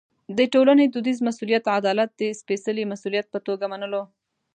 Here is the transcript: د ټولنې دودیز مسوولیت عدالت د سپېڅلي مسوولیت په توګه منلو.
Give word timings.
د 0.37 0.39
ټولنې 0.53 0.85
دودیز 0.87 1.17
مسوولیت 1.27 1.65
عدالت 1.79 2.09
د 2.15 2.21
سپېڅلي 2.39 2.83
مسوولیت 2.91 3.27
په 3.33 3.39
توګه 3.47 3.65
منلو. 3.71 4.03